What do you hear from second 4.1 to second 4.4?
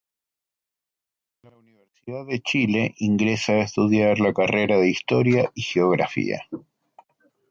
la